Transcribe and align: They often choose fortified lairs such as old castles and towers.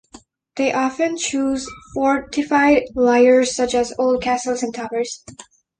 They 0.55 0.73
often 0.73 1.15
choose 1.15 1.69
fortified 1.93 2.87
lairs 2.95 3.55
such 3.55 3.75
as 3.75 3.93
old 3.99 4.23
castles 4.23 4.63
and 4.63 4.73
towers. 4.73 5.23